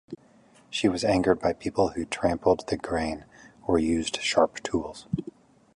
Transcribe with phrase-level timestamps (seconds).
[0.71, 3.25] She was angered by people who trampled the grain
[3.67, 5.05] or used sharp tools.